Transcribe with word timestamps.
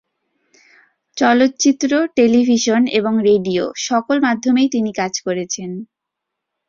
চলচ্চিত্র, 1.17 1.91
টেলিভিশন 2.15 2.81
এবং 2.91 3.13
রেডিও- 3.23 3.73
সকল 3.81 4.17
মাধ্যমেই 4.19 4.69
তিনি 4.69 4.91
কাজ 4.93 5.13
করেছেন। 5.21 5.69